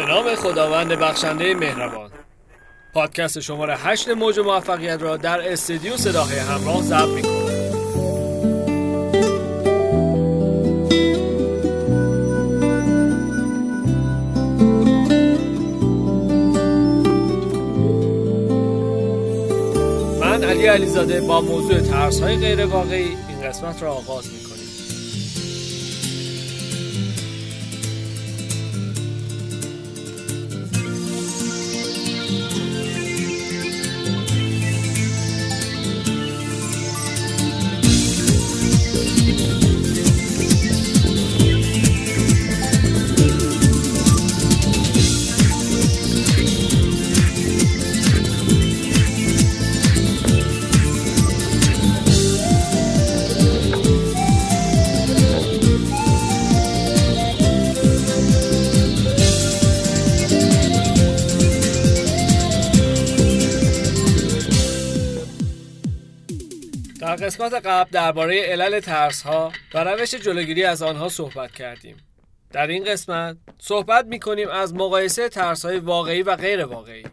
[0.00, 2.10] به نام خداوند بخشنده مهربان.
[2.94, 7.40] پادکست شماره 8 موج موفقیت را در استودیو صداهای همراه ضبط می‌کنم
[20.20, 24.39] من علی علیزاده با موضوع ترس های غیر واقعی این قسمت را آغاز می
[67.10, 71.96] در قسمت قبل درباره علل ترس ها و روش جلوگیری از آنها صحبت کردیم.
[72.52, 77.04] در این قسمت صحبت می کنیم از مقایسه ترس های واقعی و غیر واقعی.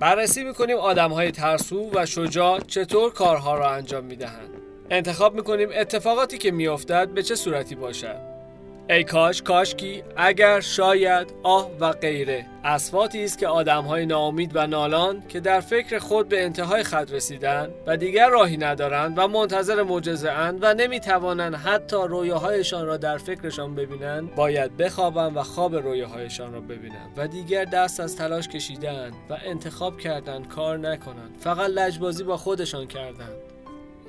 [0.00, 4.50] بررسی می کنیم آدم های ترسو و شجاع چطور کارها را انجام می دهند.
[4.90, 8.35] انتخاب می کنیم اتفاقاتی که می افتد به چه صورتی باشد.
[8.90, 12.46] ای کاش کاشکی اگر شاید آه و غیره.
[12.64, 17.70] اسفاتی است که آدمهای ناامید و نالان که در فکر خود به انتهای خط رسیدن
[17.86, 23.74] و دیگر راهی ندارند و منتظر معجزه اند و نمی‌توانند حتی رویاهایشان را در فکرشان
[23.74, 29.36] ببینند باید بخوابند و خواب رویاهایشان را ببینند و دیگر دست از تلاش کشیدند و
[29.44, 31.36] انتخاب کردند کار نکنند.
[31.40, 33.45] فقط لجبازی با خودشان کردند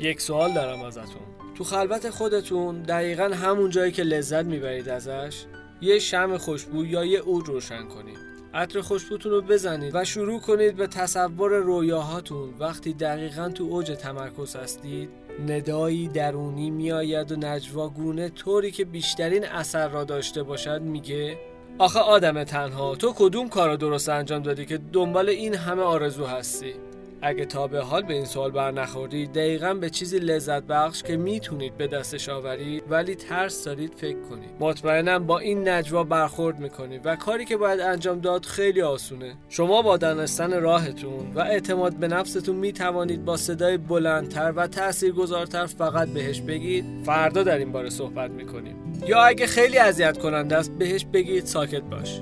[0.00, 1.22] یک سوال دارم ازتون.
[1.54, 5.44] تو خلوت خودتون دقیقا همون جایی که لذت می‌برید ازش
[5.80, 8.18] یه شم خوشبو یا یه عود روشن کنید.
[8.54, 12.54] عطر خوشبوتون رو بزنید و شروع کنید به تصور رویاهاتون.
[12.58, 15.10] وقتی دقیقا تو اوج تمرکز هستید
[15.48, 21.38] ندایی درونی میآید و نجواگونه طوری که بیشترین اثر را داشته باشد میگه
[21.78, 26.74] آخه آدم تنها تو کدوم کار درست انجام دادی که دنبال این همه آرزو هستی؟
[27.22, 31.16] اگه تا به حال به این سوال بر نخوردید دقیقا به چیزی لذت بخش که
[31.16, 34.50] می‌تونید به دستش آورید ولی ترس دارید فکر کنید.
[34.60, 39.34] مطمئنم با این نجوا برخورد می‌کنید و کاری که باید انجام داد خیلی آسونه.
[39.48, 46.08] شما با دانستن راهتون و اعتماد به نفستون می‌توانید با صدای بلندتر و تاثیرگذارتر فقط
[46.08, 48.76] بهش بگید فردا در این باره صحبت می‌کنیم.
[49.06, 52.20] یا اگه خیلی اذیت کننده است بهش بگید ساکت باش.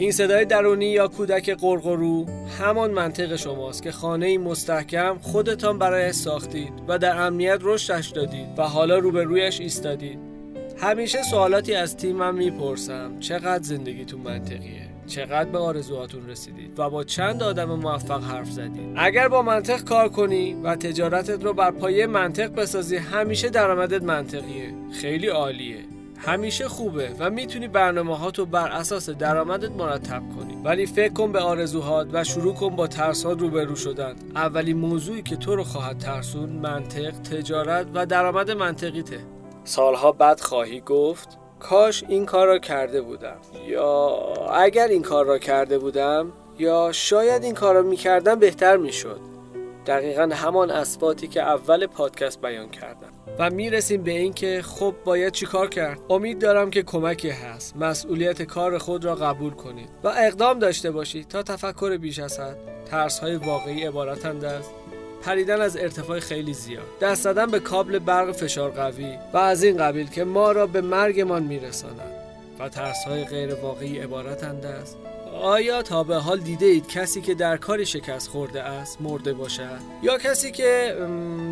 [0.00, 2.26] این صدای درونی یا کودک قرقرو
[2.60, 8.62] همان منطق شماست که خانه مستحکم خودتان برای ساختید و در امنیت رشدش دادید و
[8.62, 10.18] حالا روبرویش ایستادید.
[10.78, 13.18] همیشه سوالاتی از تیمم می‌پرسم.
[13.18, 19.28] چقدر زندگیتون منطقیه؟ چقدر به آرزوهاتون رسیدید؟ و با چند آدم موفق حرف زدید؟ اگر
[19.28, 24.74] با منطق کار کنی و تجارتت رو بر پایه منطق بسازی همیشه درآمدت منطقیه.
[25.00, 25.99] خیلی عالیه.
[26.26, 30.62] همیشه خوبه و می‌تونی برنامه ها تو بر اساس درآمدت مرتب کنی.
[30.64, 34.14] ولی فکر کن به آرزوهات و شروع کن با ترسات روبرو شدن.
[34.34, 39.20] اولین موضوعی که تو رو خواهد ترسون منطق تجارت و درآمد منطقیته.
[39.64, 43.36] سالها بعد خواهی گفت کاش این کار را کرده بودم.
[43.68, 44.08] یا
[44.54, 49.20] اگر این کار را کرده بودم یا شاید این کار را می‌کردم بهتر می‌شد.
[49.86, 53.09] دقیقا همان اسباتی که اول پادکست بیان کردم.
[53.40, 57.76] و می‌رسیم به اینکه خب باید چیکار کرد؟ امید دارم که کمکی هست.
[57.76, 59.88] مسئولیت کار خود را قبول کنید.
[60.04, 62.56] و اقدام داشته باشید تا تفکر بیش از حد.
[62.90, 64.64] ترس های واقعی عبارتند از
[65.22, 66.86] پریدن از ارتفاع خیلی زیاد.
[67.00, 70.80] دست زدن به کابل برق فشار قوی و از این قبیل که ما را به
[70.80, 72.12] مرگمان میرساند.
[72.58, 74.96] و ترس های غیر واقعی عبارتند است
[75.34, 79.78] آیا تا به حال دیده اید کسی که در کاری شکست خورده است مرده باشد؟
[80.02, 80.96] یا کسی که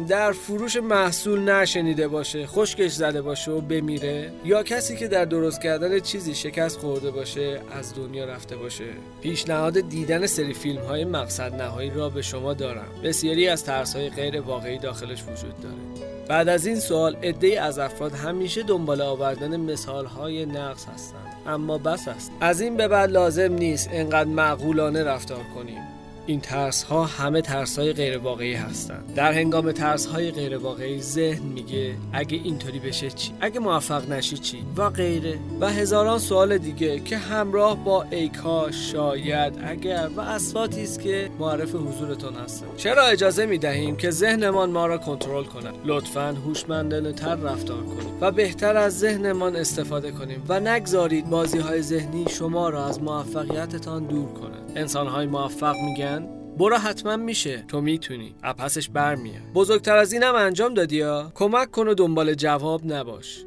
[0.09, 5.63] در فروش محصول نشنیده باشه خشکش زده باشه و بمیره؟ یا کسی که در درست
[5.63, 8.89] کردن چیزی شکست خورده باشه از دنیا رفته باشه؟
[9.23, 12.89] پیشنهاد دیدن سری فیلم های مقصد نهایی را به شما دارم.
[13.05, 16.08] بسیاری از ترس های غیر واقعی داخلش وجود داره.
[16.29, 21.79] بعد از این سوال عده از افراد همیشه دنبال آوردن مثال های نقص هستند اما
[21.79, 22.33] بس است.
[22.41, 25.98] از این به بعد لازم نیست انقدر معقولانه رفتار کنیم.
[26.29, 29.15] این ترس ها همه ترس های غیر واقعی هستند.
[29.15, 34.39] در هنگام ترس های غیر واقعی ذهن میگه اگه اینطوری بشه چی؟ اگه موفق نشی
[34.39, 35.39] چی؟ و غیره.
[35.61, 41.75] و هزاران سوال دیگه که همراه با ایکا شاید اگر و اسفاتی است که معرف
[41.75, 42.67] حضورتون هستن.
[42.77, 48.31] چرا اجازه می‌دهیم که ذهنمان ما را کنترل کند لطفا هوشمندانه تر رفتار کنید و
[48.31, 54.33] بهتر از ذهنمان استفاده کنیم و نگذارید بازی های ذهنی شما را از موفقیتتان دور
[54.33, 56.18] کنند انسان های موفق میگن
[56.59, 57.65] برو حتما میشه.
[57.69, 58.35] تو می‌تونی.
[58.43, 59.43] اپسش برمیاد.
[59.55, 63.45] بزرگتر از اینم انجام دادی یا؟ کمک کن و دنبال جواب نباش.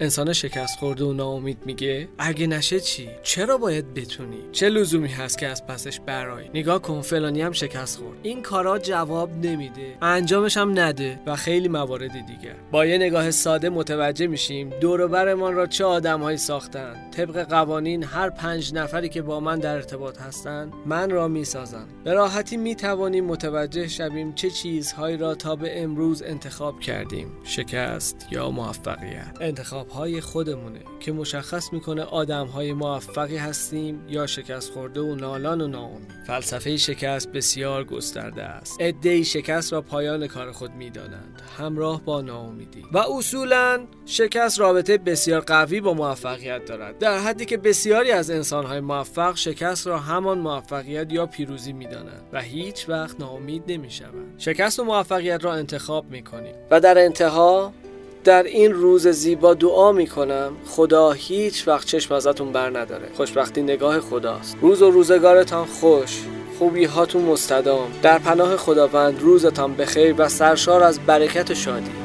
[0.00, 5.38] انسان شکست خورده و ناامید میگه اگه نشه چی؟ چرا باید بتونی؟ چه لزومی هست
[5.38, 8.18] که از پسش برای؟ نگاه کن فلانی هم شکست خورد.
[8.22, 9.96] این کارا جواب نمیده.
[10.02, 15.54] انجامش هم نده و خیلی موارد دیگر با یه نگاه ساده متوجه میشیم دور برمان
[15.54, 17.10] را چه آدمهایی ساختن.
[17.10, 22.12] طبق قوانین هر پنج نفری که با من در ارتباط هستند من را می‌سازند به
[22.12, 27.28] راحتی می‌توانیم متوجه شویم چه چیزهایی را تا به امروز انتخاب کردیم.
[27.44, 34.72] شکست یا موفقیت؟ انتخاب های خودمونه که مشخص می‌کنه آدم های موفقی هستیم یا شکست
[34.72, 36.12] خورده و نالان و ناامید.
[36.26, 38.76] فلسفه شکست بسیار گسترده است.
[38.80, 42.84] ادهی شکست را پایان کار خود می‌دانند همراه با ناامیدی.
[42.92, 46.98] و اصولا شکست رابطه بسیار قوی با موفقیت دارد.
[46.98, 52.22] در حدی که بسیاری از انسان های موفق شکست را همان موفقیت یا پیروزی می‌دانند
[52.32, 54.34] و هیچ وقت ناامید نمی‌شوند.
[54.38, 56.54] شکست و موفقیت را انتخاب می‌کنیم.
[56.70, 57.72] و در انتها
[58.24, 63.08] در این روز زیبا دعا می کنم خدا هیچ وقت چشم ازتون بر نداره.
[63.16, 64.56] خوشبختی نگاه خداست.
[64.60, 66.22] روز و روزگارتان خوش.
[66.58, 67.90] خوبی هاتون مستدام.
[68.02, 72.03] در پناه خداوند روزتان بخیر و سرشار از برکت شادی.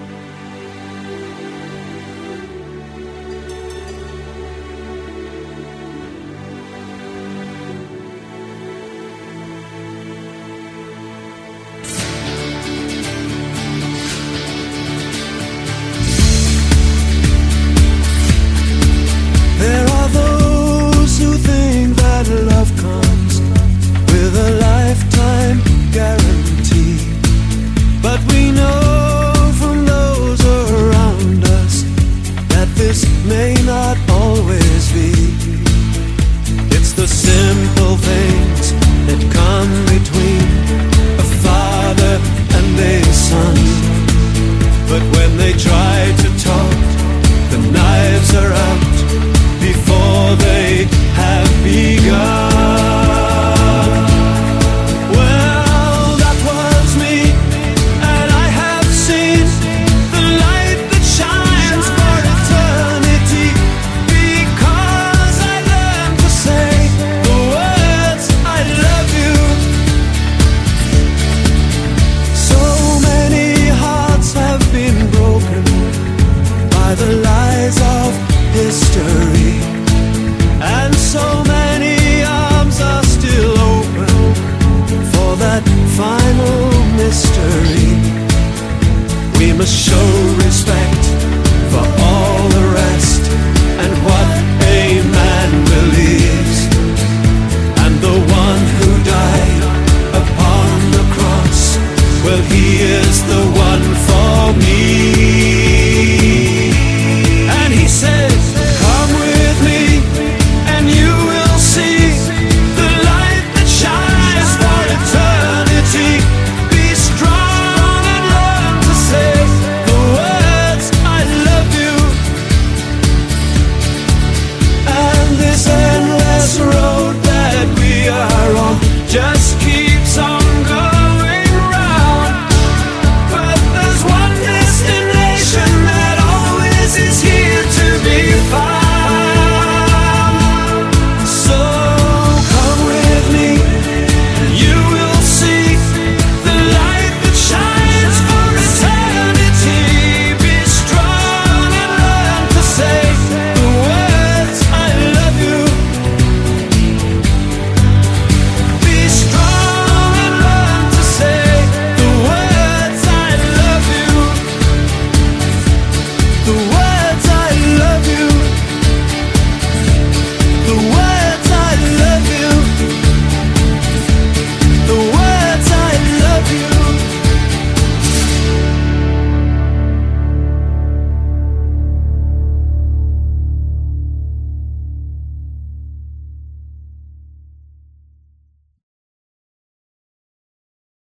[104.58, 105.19] me.